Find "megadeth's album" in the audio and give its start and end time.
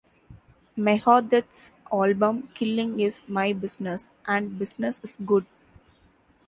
0.75-2.49